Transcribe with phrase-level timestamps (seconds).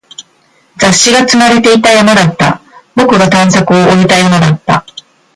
[0.79, 2.59] 雑誌が積まれていた山だった。
[2.95, 4.85] 僕が探索を終えた山だ。